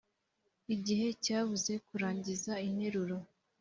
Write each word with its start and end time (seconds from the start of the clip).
igihe 0.75 1.07
cyabuze 1.23 1.73
kurangiza 1.87 2.53
interuro. 2.67 3.15